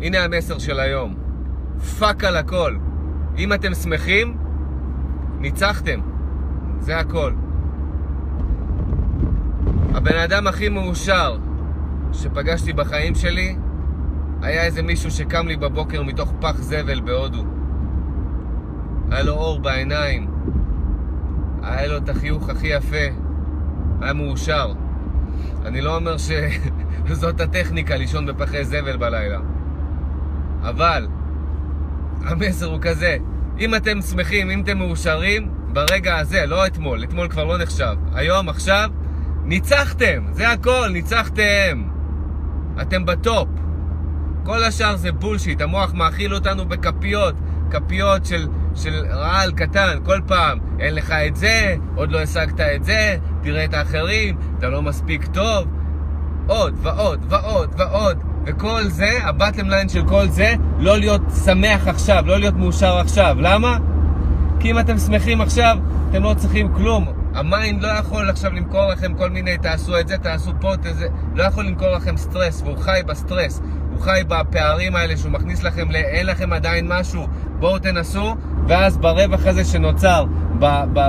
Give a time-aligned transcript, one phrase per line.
[0.00, 1.14] הנה המסר של היום.
[1.98, 2.76] fuck על הכל.
[3.38, 4.36] אם אתם שמחים,
[5.38, 6.00] ניצחתם.
[6.80, 7.32] זה הכל.
[9.94, 11.38] הבן אדם הכי מאושר
[12.12, 13.56] שפגשתי בחיים שלי
[14.42, 17.44] היה איזה מישהו שקם לי בבוקר מתוך פח זבל בהודו.
[19.10, 20.30] היה לו אור בעיניים,
[21.62, 23.06] היה לו את החיוך הכי יפה,
[24.00, 24.72] היה מאושר.
[25.64, 26.16] אני לא אומר
[27.06, 29.40] שזאת הטכניקה לישון בפחי זבל בלילה,
[30.68, 31.06] אבל
[32.24, 33.16] המסר הוא כזה,
[33.58, 38.48] אם אתם שמחים, אם אתם מאושרים, ברגע הזה, לא אתמול, אתמול כבר לא נחשב, היום,
[38.48, 38.90] עכשיו,
[39.44, 41.82] ניצחתם, זה הכל, ניצחתם.
[42.82, 43.48] אתם בטופ.
[44.44, 47.34] כל השאר זה בולשיט, המוח מאכיל אותנו בכפיות,
[47.70, 52.84] כפיות של, של רעל קטן, כל פעם, אין לך את זה, עוד לא השגת את
[52.84, 55.68] זה, תראה את האחרים, אתה לא מספיק טוב,
[56.46, 61.88] עוד ועוד ועוד ועוד, וכל זה, ה bottom line של כל זה, לא להיות שמח
[61.88, 63.78] עכשיו, לא להיות מאושר עכשיו, למה?
[64.60, 65.78] כי אם אתם שמחים עכשיו,
[66.10, 67.06] אתם לא צריכים כלום.
[67.34, 71.06] ה mind לא יכול עכשיו למכור לכם כל מיני, תעשו את זה, תעשו פה, תזה,
[71.34, 73.60] לא יכול למכור לכם סטרס, והוא חי בסטרס.
[73.92, 75.96] הוא חי בפערים האלה שהוא מכניס לכם, ל...
[75.96, 77.26] אין לכם עדיין משהו,
[77.58, 80.24] בואו תנסו, ואז ברווח הזה שנוצר,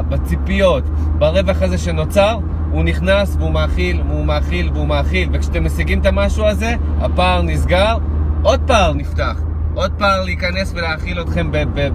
[0.09, 0.84] בציפיות,
[1.17, 2.40] ברווח הזה שנוצר,
[2.72, 7.98] הוא נכנס והוא מאכיל, והוא מאכיל והוא מאכיל, וכשאתם משיגים את המשהו הזה, הפער נסגר,
[8.42, 9.42] עוד פער נפתח.
[9.76, 11.52] עוד פער להיכנס ולהאכיל אתכם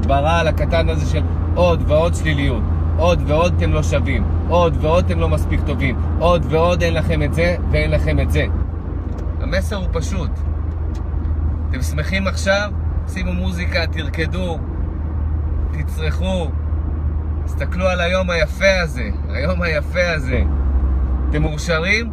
[0.07, 1.23] ברעל הקטן הזה של
[1.55, 2.63] עוד ועוד שליליות.
[2.99, 7.23] עוד ועוד אתם לא שווים, עוד ועוד אתם לא מספיק טובים, עוד ועוד אין לכם
[7.23, 8.45] את זה ואין לכם את זה.
[9.41, 10.31] המסר הוא פשוט.
[11.71, 12.71] אתם שמחים עכשיו?
[13.09, 14.59] שימו מוזיקה, תרקדו,
[15.73, 16.51] תצרכו,
[17.45, 20.43] תסתכלו על היום היפה הזה, היום היפה הזה.
[21.33, 22.13] אתם מאושרים?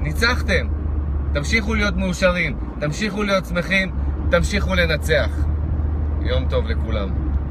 [0.00, 0.66] ניצחתם.
[1.34, 3.92] תמשיכו להיות מאושרים, תמשיכו להיות שמחים,
[4.30, 5.30] תמשיכו לנצח.
[6.22, 7.31] יום טוב לכולם.